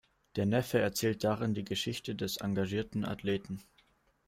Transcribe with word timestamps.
Der 0.35 0.47
Neffe 0.47 0.79
erzählt 0.79 1.23
darin 1.23 1.53
die 1.53 1.63
Geschichte 1.63 2.15
des 2.15 2.37
engagierten 2.37 3.05
Athleten. 3.05 3.61